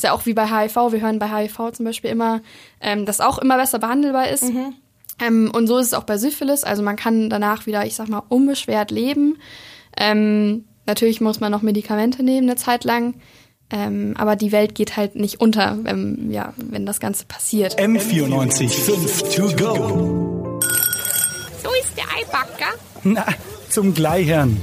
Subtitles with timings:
[0.00, 0.76] Ist ja auch wie bei HIV.
[0.92, 2.40] Wir hören bei HIV zum Beispiel immer,
[2.80, 4.44] ähm, dass auch immer besser behandelbar ist.
[4.44, 4.72] Mhm.
[5.20, 6.64] Ähm, und so ist es auch bei Syphilis.
[6.64, 9.36] Also man kann danach wieder, ich sag mal, unbeschwert leben.
[9.98, 13.12] Ähm, natürlich muss man noch Medikamente nehmen eine Zeit lang.
[13.68, 17.78] Ähm, aber die Welt geht halt nicht unter, wenn, ja, wenn das Ganze passiert.
[17.78, 20.60] M94 5 to go.
[21.62, 22.72] So ist der Eibacker.
[23.04, 23.26] Na,
[23.68, 24.56] zum Gleichern.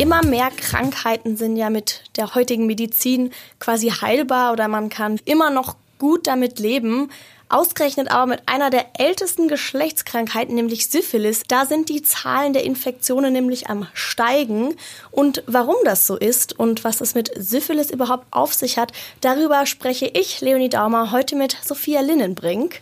[0.00, 5.50] Immer mehr Krankheiten sind ja mit der heutigen Medizin quasi heilbar oder man kann immer
[5.50, 7.10] noch gut damit leben.
[7.50, 13.34] Ausgerechnet aber mit einer der ältesten Geschlechtskrankheiten, nämlich Syphilis, da sind die Zahlen der Infektionen
[13.34, 14.74] nämlich am steigen.
[15.10, 19.66] Und warum das so ist und was es mit Syphilis überhaupt auf sich hat, darüber
[19.66, 22.80] spreche ich, Leonie Daumer, heute mit Sophia Linnenbrink.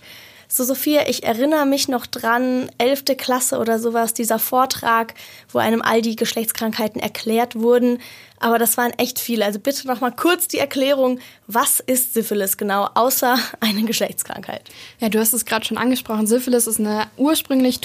[0.50, 5.12] So, Sophia, ich erinnere mich noch dran, elfte Klasse oder sowas, dieser Vortrag,
[5.52, 7.98] wo einem all die Geschlechtskrankheiten erklärt wurden.
[8.40, 9.44] Aber das waren echt viele.
[9.44, 14.62] Also bitte noch mal kurz die Erklärung, was ist Syphilis genau, außer eine Geschlechtskrankheit?
[15.00, 16.26] Ja, du hast es gerade schon angesprochen.
[16.26, 17.80] Syphilis ist eine ursprünglich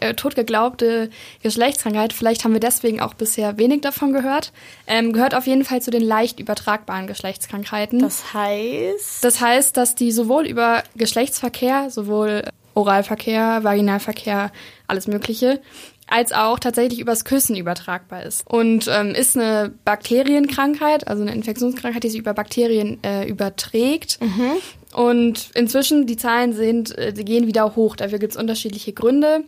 [0.00, 1.10] äh, totgeglaubte
[1.42, 2.12] Geschlechtskrankheit.
[2.12, 4.52] Vielleicht haben wir deswegen auch bisher wenig davon gehört.
[4.86, 7.98] Ähm, gehört auf jeden Fall zu den leicht übertragbaren Geschlechtskrankheiten.
[7.98, 9.22] Das heißt?
[9.22, 12.44] Das heißt, dass die sowohl über Geschlechtsverkehr, sowohl
[12.74, 14.50] Oralverkehr, Vaginalverkehr,
[14.86, 15.60] alles Mögliche,
[16.06, 18.46] als auch tatsächlich übers Küssen übertragbar ist.
[18.46, 24.20] Und ähm, ist eine Bakterienkrankheit, also eine Infektionskrankheit, die sich über Bakterien äh, überträgt.
[24.20, 24.52] Mhm.
[24.92, 27.96] Und inzwischen, die Zahlen sind, äh, die gehen wieder hoch.
[27.96, 29.44] Dafür gibt es unterschiedliche Gründe.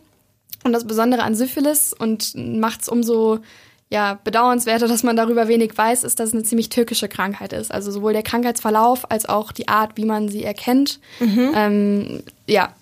[0.63, 3.39] Und das Besondere an Syphilis und macht es umso
[3.89, 7.71] ja, bedauernswerter, dass man darüber wenig weiß, ist, dass es eine ziemlich türkische Krankheit ist.
[7.71, 10.99] Also sowohl der Krankheitsverlauf als auch die Art, wie man sie erkennt.
[11.19, 11.51] Mhm.
[11.55, 12.73] Ähm, ja,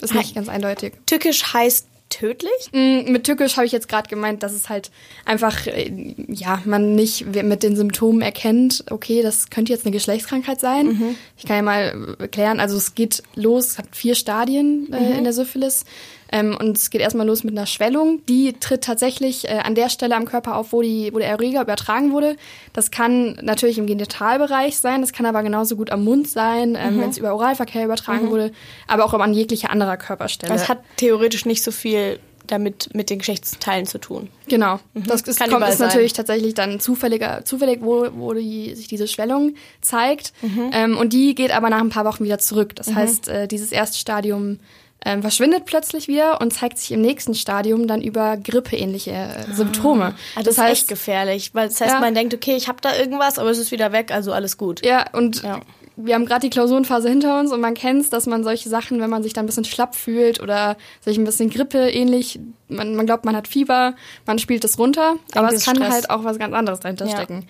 [0.00, 0.94] ist nicht ganz eindeutig.
[1.06, 2.70] Tückisch heißt tödlich?
[2.72, 4.90] Mm, mit tückisch habe ich jetzt gerade gemeint, dass es halt
[5.24, 10.60] einfach, äh, ja, man nicht mit den Symptomen erkennt, okay, das könnte jetzt eine Geschlechtskrankheit
[10.60, 10.86] sein.
[10.86, 11.14] Mhm.
[11.36, 15.18] Ich kann ja mal erklären, also es geht los, hat vier Stadien äh, mhm.
[15.18, 15.84] in der Syphilis.
[16.30, 18.20] Ähm, und es geht erstmal los mit einer Schwellung.
[18.28, 21.62] Die tritt tatsächlich äh, an der Stelle am Körper auf, wo, die, wo der Erreger
[21.62, 22.36] übertragen wurde.
[22.72, 26.96] Das kann natürlich im Genitalbereich sein, das kann aber genauso gut am Mund sein, ähm,
[26.96, 27.00] mhm.
[27.00, 28.30] wenn es über Oralverkehr übertragen mhm.
[28.30, 28.52] wurde,
[28.86, 30.52] aber auch an jeglicher anderer Körperstelle.
[30.52, 32.20] Das hat theoretisch nicht so viel
[32.50, 34.28] damit mit den Geschlechtsteilen zu tun.
[34.48, 34.80] Genau.
[34.94, 35.04] Mhm.
[35.04, 39.54] Das ist, kommt, ist natürlich tatsächlich dann zufälliger, zufällig, wo, wo die, sich diese Schwellung
[39.80, 40.32] zeigt.
[40.42, 40.70] Mhm.
[40.72, 42.74] Ähm, und die geht aber nach ein paar Wochen wieder zurück.
[42.74, 42.96] Das mhm.
[42.96, 44.58] heißt, äh, dieses erste Stadium
[45.04, 50.14] ähm, verschwindet plötzlich wieder und zeigt sich im nächsten Stadium dann über grippeähnliche äh, Symptome.
[50.34, 52.00] Ah, das, das, ist heißt, echt gefährlich, weil das heißt, ja.
[52.00, 54.84] man denkt, okay, ich habe da irgendwas, aber es ist wieder weg, also alles gut.
[54.84, 55.60] Ja, und ja.
[55.96, 59.00] wir haben gerade die Klausurenphase hinter uns und man kennt es, dass man solche Sachen,
[59.00, 63.06] wenn man sich da ein bisschen schlapp fühlt oder sich ein bisschen grippeähnlich, man, man
[63.06, 63.94] glaubt, man hat Fieber,
[64.26, 65.92] man spielt es runter, aber es kann Stress.
[65.92, 67.16] halt auch was ganz anderes dahinter ja.
[67.16, 67.46] stecken.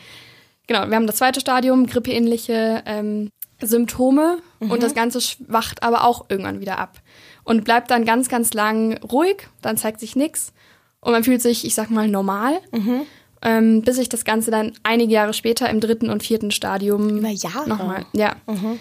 [0.67, 3.31] Genau, wir haben das zweite Stadium, grippeähnliche ähm,
[3.63, 4.71] Symptome mhm.
[4.71, 7.01] und das Ganze wacht aber auch irgendwann wieder ab
[7.49, 10.53] und bleibt dann ganz, ganz lang ruhig, dann zeigt sich nichts
[11.01, 12.59] und man fühlt sich, ich sag mal, normal.
[12.73, 13.01] Mhm.
[13.41, 17.29] Ähm, bis sich das Ganze dann einige Jahre später im dritten und vierten Stadium Über
[17.29, 17.69] Jahre.
[17.69, 18.37] nochmal, ja.
[18.47, 18.79] Mhm.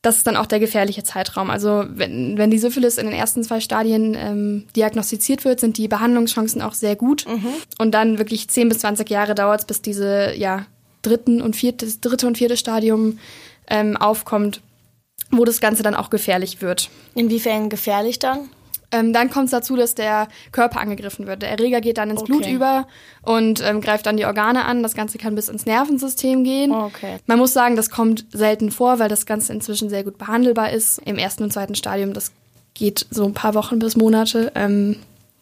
[0.00, 1.50] Das ist dann auch der gefährliche Zeitraum.
[1.50, 5.88] Also wenn, wenn die Syphilis in den ersten zwei Stadien ähm, diagnostiziert wird, sind die
[5.88, 7.26] Behandlungschancen auch sehr gut.
[7.28, 7.48] Mhm.
[7.78, 10.64] Und dann wirklich 10 bis 20 Jahre dauert es, bis diese ja,
[11.02, 13.18] dritten und vierte, dritte und vierte Stadium
[13.68, 14.62] ähm, aufkommt
[15.30, 16.90] wo das Ganze dann auch gefährlich wird.
[17.14, 18.48] Inwiefern gefährlich dann?
[18.92, 21.42] Ähm, dann kommt es dazu, dass der Körper angegriffen wird.
[21.42, 22.32] Der Erreger geht dann ins okay.
[22.32, 22.86] Blut über
[23.22, 24.82] und ähm, greift dann die Organe an.
[24.82, 26.72] Das Ganze kann bis ins Nervensystem gehen.
[26.72, 27.16] Okay.
[27.26, 30.98] Man muss sagen, das kommt selten vor, weil das Ganze inzwischen sehr gut behandelbar ist.
[31.04, 32.32] Im ersten und zweiten Stadium, das
[32.74, 34.96] geht so ein paar Wochen bis Monate, ähm,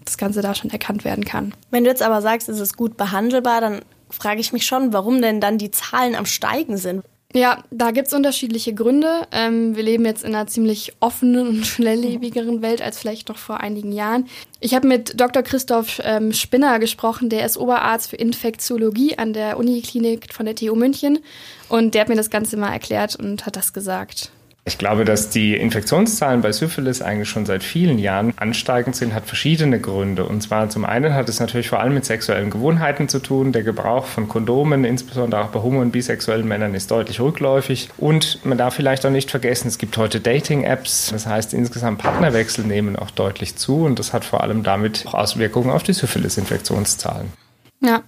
[0.05, 1.55] das Ganze da schon erkannt werden kann.
[1.71, 3.81] Wenn du jetzt aber sagst, es ist gut behandelbar, dann
[4.11, 7.05] frage ich mich schon, warum denn dann die Zahlen am Steigen sind.
[7.37, 9.27] Ja, da gibt's unterschiedliche Gründe.
[9.33, 13.59] Ähm, wir leben jetzt in einer ziemlich offenen und schnelllebigeren Welt als vielleicht noch vor
[13.59, 14.29] einigen Jahren.
[14.61, 15.43] Ich habe mit Dr.
[15.43, 20.77] Christoph ähm, Spinner gesprochen, der ist Oberarzt für Infektiologie an der Uniklinik von der TU
[20.77, 21.19] München
[21.69, 24.31] und der hat mir das Ganze mal erklärt und hat das gesagt.
[24.67, 29.27] Ich glaube, dass die Infektionszahlen bei Syphilis eigentlich schon seit vielen Jahren ansteigend sind, hat
[29.27, 30.25] verschiedene Gründe.
[30.25, 33.53] Und zwar zum einen hat es natürlich vor allem mit sexuellen Gewohnheiten zu tun.
[33.53, 37.91] Der Gebrauch von Kondomen, insbesondere auch bei homo- und bisexuellen Männern, ist deutlich rückläufig.
[37.99, 41.11] Und man darf vielleicht auch nicht vergessen, es gibt heute Dating-Apps.
[41.13, 43.85] Das heißt, insgesamt Partnerwechsel nehmen auch deutlich zu.
[43.85, 47.31] Und das hat vor allem damit auch Auswirkungen auf die Syphilis-Infektionszahlen.
[47.81, 48.03] Ja,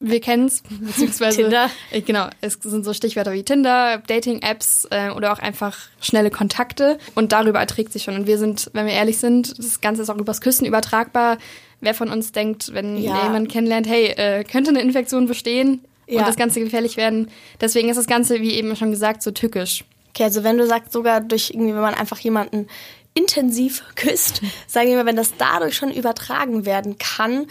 [0.00, 1.70] wir kennen es, beziehungsweise Tinder.
[1.90, 6.98] Äh, genau, es sind so Stichwörter wie Tinder, Dating-Apps äh, oder auch einfach schnelle Kontakte
[7.14, 8.14] und darüber erträgt sich schon.
[8.14, 11.38] Und wir sind, wenn wir ehrlich sind, das Ganze ist auch übers Küssen übertragbar.
[11.80, 13.24] Wer von uns denkt, wenn ja.
[13.24, 16.20] jemand kennenlernt, hey, äh, könnte eine Infektion bestehen, Ja.
[16.20, 17.30] und das Ganze gefährlich werden.
[17.60, 19.84] Deswegen ist das Ganze, wie eben schon gesagt, so tückisch.
[20.10, 22.66] Okay, also wenn du sagst, sogar durch irgendwie, wenn man einfach jemanden
[23.14, 27.46] intensiv küsst, sagen wir mal, wenn das dadurch schon übertragen werden kann,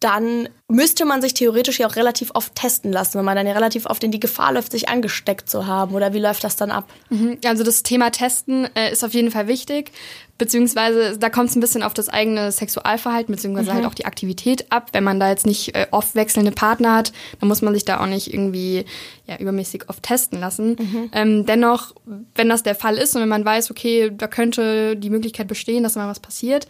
[0.00, 3.54] dann müsste man sich theoretisch ja auch relativ oft testen lassen, wenn man dann ja
[3.54, 5.94] relativ oft in die Gefahr läuft, sich angesteckt zu haben.
[5.94, 6.84] Oder wie läuft das dann ab?
[7.08, 7.38] Mhm.
[7.46, 9.92] Also das Thema Testen äh, ist auf jeden Fall wichtig,
[10.36, 14.70] beziehungsweise da kommt es ein bisschen auf das eigene Sexualverhalten, beziehungsweise halt auch die Aktivität
[14.70, 14.88] ab.
[14.92, 18.00] Wenn man da jetzt nicht äh, oft wechselnde Partner hat, dann muss man sich da
[18.00, 18.84] auch nicht irgendwie
[19.26, 20.76] ja, übermäßig oft testen lassen.
[21.12, 21.94] Ähm, dennoch,
[22.34, 25.84] wenn das der Fall ist und wenn man weiß, okay, da könnte die Möglichkeit bestehen,
[25.84, 26.66] dass mal was passiert,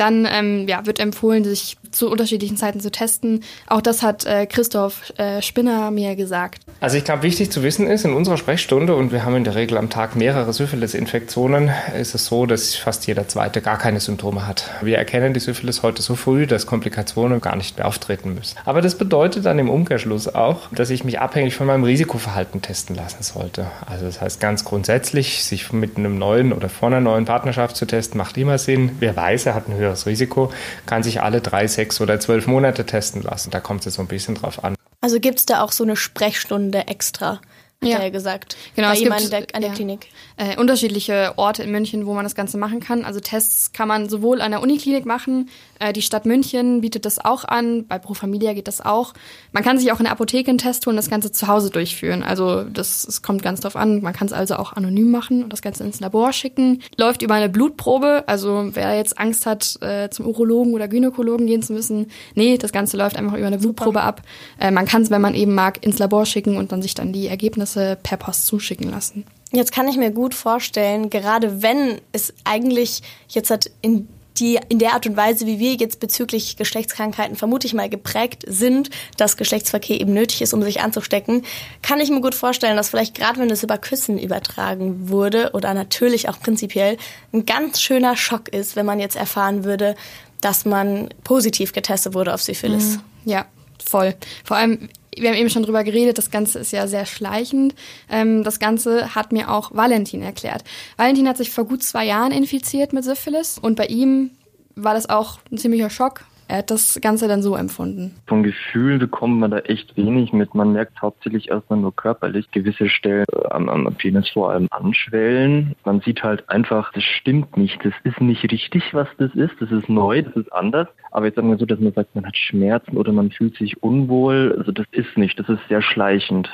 [0.00, 3.42] dann ähm, ja, wird empfohlen, sich zu unterschiedlichen Zeiten zu testen.
[3.66, 6.62] Auch das hat äh, Christoph äh, Spinner mir gesagt.
[6.80, 9.54] Also ich glaube, wichtig zu wissen ist, in unserer Sprechstunde, und wir haben in der
[9.54, 14.46] Regel am Tag mehrere Syphilis-Infektionen, ist es so, dass fast jeder Zweite gar keine Symptome
[14.46, 14.70] hat.
[14.82, 18.56] Wir erkennen die Syphilis heute so früh, dass Komplikationen gar nicht mehr auftreten müssen.
[18.64, 22.94] Aber das bedeutet dann im Umkehrschluss auch, dass ich mich abhängig von meinem Risikoverhalten testen
[22.94, 23.66] lassen sollte.
[23.86, 27.86] Also das heißt ganz grundsätzlich, sich mit einem neuen oder vor einer neuen Partnerschaft zu
[27.86, 28.92] testen, macht immer Sinn.
[29.00, 30.52] Wer weiß, er hat ein höheres Risiko,
[30.86, 33.50] kann sich alle drei, sechs oder zwölf Monate testen lassen.
[33.50, 34.74] Da kommt es so ein bisschen drauf an.
[35.00, 37.40] Also gibt's da auch so eine Sprechstunde extra,
[37.82, 37.98] hat Ja.
[37.98, 38.56] er gesagt.
[38.74, 39.74] Genau, bei es gibt, der, an der ja.
[39.74, 40.08] Klinik.
[40.36, 43.04] äh, unterschiedliche Orte in München, wo man das Ganze machen kann.
[43.04, 45.48] Also Tests kann man sowohl an der Uniklinik machen,
[45.78, 49.14] äh, die Stadt München bietet das auch an, bei Pro Familia geht das auch.
[49.52, 52.24] Man kann sich auch in der Apotheke einen Test holen, das Ganze zu Hause durchführen.
[52.24, 54.02] Also das, es kommt ganz drauf an.
[54.02, 56.82] Man kann es also auch anonym machen und das Ganze ins Labor schicken.
[56.96, 61.62] Läuft über eine Blutprobe, also wer jetzt Angst hat, äh, zum Urologen oder Gynäkologen gehen
[61.62, 64.22] zu müssen, nee, das Ganze läuft einfach über eine Blutprobe ab.
[64.58, 67.12] Äh, man kann es, wenn man eben mag, ins Labor schicken und dann sich dann
[67.12, 69.24] die Ergebnisse per Post zuschicken lassen.
[69.50, 74.08] Jetzt kann ich mir gut vorstellen, gerade wenn es eigentlich jetzt hat in
[74.40, 78.44] die in der Art und Weise, wie wir jetzt bezüglich Geschlechtskrankheiten vermute ich mal geprägt
[78.46, 81.44] sind, dass Geschlechtsverkehr eben nötig ist, um sich anzustecken,
[81.82, 85.74] kann ich mir gut vorstellen, dass vielleicht gerade wenn es über Küssen übertragen wurde oder
[85.74, 86.96] natürlich auch prinzipiell
[87.32, 89.96] ein ganz schöner Schock ist, wenn man jetzt erfahren würde,
[90.40, 92.98] dass man positiv getestet wurde auf Syphilis.
[93.24, 93.46] Ja,
[93.84, 94.14] voll.
[94.44, 94.88] Vor allem,
[95.20, 97.74] wir haben eben schon drüber geredet, das Ganze ist ja sehr schleichend.
[98.10, 100.64] Ähm, das Ganze hat mir auch Valentin erklärt.
[100.96, 104.30] Valentin hat sich vor gut zwei Jahren infiziert mit Syphilis und bei ihm
[104.74, 106.24] war das auch ein ziemlicher Schock.
[106.48, 108.16] Er hat das Ganze dann so empfunden.
[108.26, 110.54] Von Gefühlen bekommt man da echt wenig mit.
[110.54, 115.74] Man merkt hauptsächlich erstmal nur körperlich gewisse Stellen äh, am, am Penis vor allem anschwellen.
[115.84, 117.78] Man sieht halt einfach, das stimmt nicht.
[117.84, 119.52] Das ist nicht richtig, was das ist.
[119.60, 120.88] Das ist neu, das ist anders.
[121.10, 123.82] Aber jetzt sagen wir so, dass man sagt, man hat Schmerzen oder man fühlt sich
[123.82, 124.54] unwohl.
[124.56, 125.38] Also das ist nicht.
[125.38, 126.48] Das ist sehr schleichend.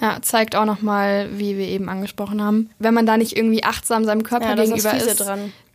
[0.00, 4.04] Ja, zeigt auch nochmal, wie wir eben angesprochen haben, wenn man da nicht irgendwie achtsam
[4.04, 5.30] seinem Körper Ja, ist gegenüber Fiese ist.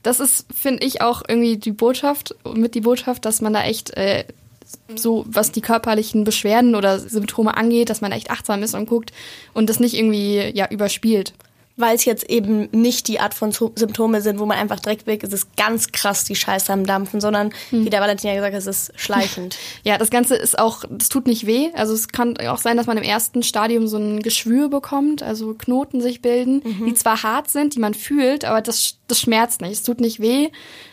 [0.06, 3.92] Das ist, finde ich, auch irgendwie die Botschaft, mit die Botschaft, dass man da echt
[3.98, 4.26] äh,
[4.96, 9.12] so, was die körperlichen Beschwerden oder Symptome angeht, dass man echt achtsam ist und guckt
[9.54, 11.34] und das nicht irgendwie ja überspielt.
[11.78, 15.08] Weil es jetzt eben nicht die Art von Sy- Symptome sind, wo man einfach direkt
[15.08, 18.36] weg ist, es ist ganz krass die Scheiße am Dampfen, sondern wie der Valentin ja
[18.36, 19.58] gesagt hat, es ist schleichend.
[19.84, 21.70] Ja, das Ganze ist auch, das tut nicht weh.
[21.76, 25.54] Also es kann auch sein, dass man im ersten Stadium so ein Geschwür bekommt, also
[25.54, 29.74] Knoten sich bilden, die zwar hart sind, die man fühlt, aber das, das schmerzt nicht.
[29.74, 30.50] Es tut nicht weh,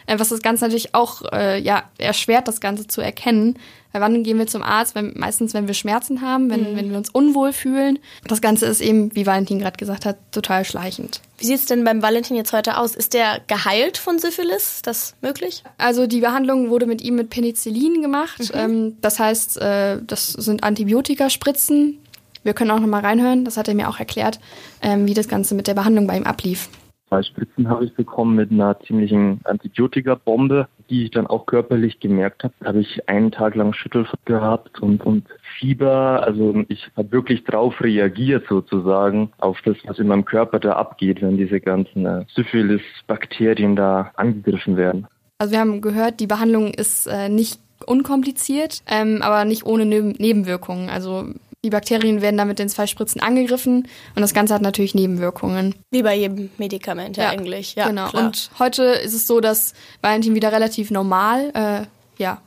[0.06, 3.58] äh, was das Ganze natürlich auch äh, ja, erschwert, das Ganze zu erkennen.
[3.92, 4.94] Weil wann gehen wir zum Arzt?
[4.94, 7.98] Wenn, meistens, wenn wir Schmerzen haben, wenn, wenn wir uns unwohl fühlen.
[8.26, 11.20] Das Ganze ist eben, wie Valentin gerade gesagt hat, total schleichend.
[11.38, 12.94] Wie sieht's denn beim Valentin jetzt heute aus?
[12.94, 14.76] Ist der geheilt von Syphilis?
[14.76, 15.62] Ist das möglich?
[15.76, 18.52] Also die Behandlung wurde mit ihm mit Penicillin gemacht.
[18.54, 21.99] Ähm, das heißt, äh, das sind Antibiotikaspritzen.
[22.44, 23.44] Wir können auch noch mal reinhören.
[23.44, 24.40] Das hat er mir auch erklärt,
[24.82, 26.68] ähm, wie das Ganze mit der Behandlung bei ihm ablief.
[27.08, 32.44] Zwei Spritzen habe ich bekommen mit einer ziemlichen Antibiotikabombe, die ich dann auch körperlich gemerkt
[32.44, 32.54] habe.
[32.62, 35.26] Habe ich einen Tag lang Schüttelfahrt gehabt und, und
[35.58, 36.22] Fieber.
[36.22, 41.22] Also ich habe wirklich drauf reagiert sozusagen auf das, was in meinem Körper da abgeht,
[41.22, 45.06] wenn diese ganzen äh, Syphilis-Bakterien da angegriffen werden.
[45.38, 50.11] Also wir haben gehört, die Behandlung ist äh, nicht unkompliziert, ähm, aber nicht ohne Neben
[50.11, 50.90] Nebenwirkungen.
[50.90, 51.25] Also
[51.64, 55.75] die Bakterien werden da mit den zwei Spritzen angegriffen und das Ganze hat natürlich Nebenwirkungen.
[55.90, 57.76] Wie bei jedem Medikament ja, eigentlich.
[57.76, 58.09] Ja, genau.
[58.09, 58.26] Klar.
[58.26, 62.40] Und heute ist es so, dass Valentin wieder relativ normal äh, ja,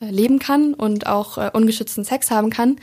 [0.00, 2.76] leben kann und auch äh, ungeschützten Sex haben kann,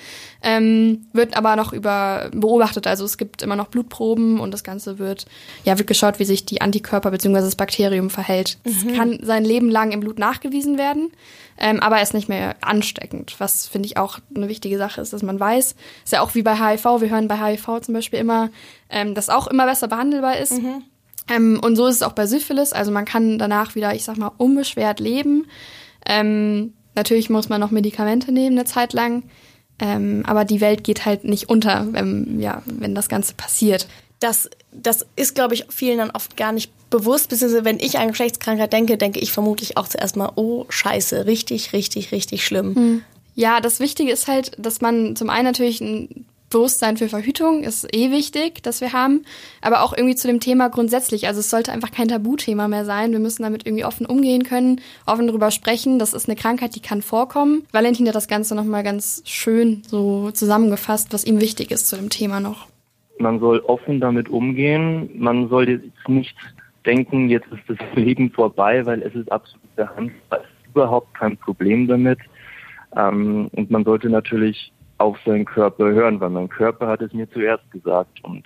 [0.43, 2.85] ähm, wird aber noch über beobachtet.
[2.85, 5.25] Also es gibt immer noch Blutproben und das Ganze wird
[5.63, 7.41] ja wird geschaut, wie sich die Antikörper bzw.
[7.41, 8.59] das Bakterium verhält.
[8.63, 11.11] Es kann sein Leben lang im Blut nachgewiesen werden,
[11.57, 13.35] ähm, aber er ist nicht mehr ansteckend.
[13.39, 16.43] Was finde ich auch eine wichtige Sache ist, dass man weiß, ist ja auch wie
[16.43, 17.01] bei HIV.
[17.01, 18.51] Wir hören bei HIV zum Beispiel immer,
[18.91, 20.51] ähm, dass auch immer besser behandelbar ist.
[21.29, 22.73] Ähm, und so ist es auch bei Syphilis.
[22.73, 25.47] Also man kann danach wieder, ich sag mal, unbeschwert leben.
[26.05, 29.23] Ähm, natürlich muss man noch Medikamente nehmen eine Zeit lang.
[29.79, 33.87] Ähm, aber die Welt geht halt nicht unter, wenn, ja, wenn das Ganze passiert.
[34.19, 38.07] Das, das ist, glaube ich, vielen dann oft gar nicht bewusst, beziehungsweise wenn ich an
[38.07, 42.75] Geschlechtskrankheit denke, denke ich vermutlich auch zuerst mal, oh scheiße, richtig, richtig, richtig schlimm.
[42.75, 43.03] Hm.
[43.35, 47.93] Ja, das Wichtige ist halt, dass man zum einen natürlich ein Bewusstsein für Verhütung ist
[47.93, 49.23] eh wichtig, dass wir haben,
[49.61, 51.27] aber auch irgendwie zu dem Thema grundsätzlich.
[51.27, 53.11] Also es sollte einfach kein Tabuthema mehr sein.
[53.11, 55.99] Wir müssen damit irgendwie offen umgehen können, offen darüber sprechen.
[55.99, 57.65] Das ist eine Krankheit, die kann vorkommen.
[57.73, 62.09] Valentin hat das Ganze nochmal ganz schön so zusammengefasst, was ihm wichtig ist zu dem
[62.09, 62.67] Thema noch.
[63.19, 65.09] Man soll offen damit umgehen.
[65.15, 66.35] Man soll jetzt nicht
[66.85, 70.39] denken, jetzt ist das Leben vorbei, weil es ist absolut behandelbar.
[70.39, 72.19] Es ist überhaupt kein Problem damit.
[72.95, 77.29] Ähm, und man sollte natürlich auf seinen Körper hören, weil mein Körper hat es mir
[77.29, 78.43] zuerst gesagt und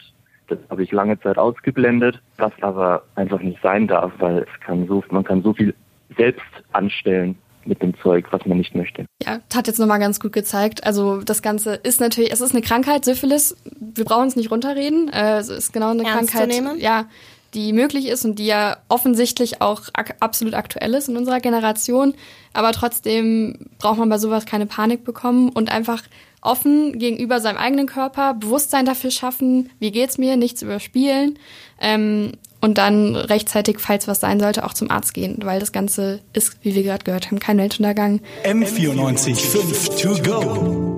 [0.47, 4.85] das habe ich lange Zeit ausgeblendet, was aber einfach nicht sein darf, weil es kann
[4.87, 5.73] so, man kann so viel
[6.17, 6.43] selbst
[6.73, 9.05] anstellen mit dem Zeug, was man nicht möchte.
[9.23, 10.83] Ja, hat jetzt nochmal ganz gut gezeigt.
[10.83, 13.55] Also das Ganze ist natürlich, es ist eine Krankheit, Syphilis.
[13.79, 15.09] Wir brauchen es nicht runterreden.
[15.09, 17.05] Äh, es ist genau eine Ernst Krankheit, ja,
[17.53, 22.13] die möglich ist und die ja offensichtlich auch ak absolut aktuell ist in unserer Generation.
[22.53, 26.03] Aber trotzdem braucht man bei sowas keine Panik bekommen und einfach
[26.41, 31.37] offen gegenüber seinem eigenen Körper, Bewusstsein dafür schaffen, wie geht's mir, nichts überspielen
[31.79, 32.31] ähm,
[32.61, 36.57] und dann rechtzeitig, falls was sein sollte, auch zum Arzt gehen, weil das Ganze ist,
[36.63, 38.21] wie wir gerade gehört haben, kein Weltuntergang.
[38.43, 40.90] M94 5 to go.